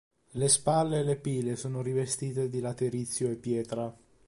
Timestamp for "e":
1.01-1.03, 3.29-3.35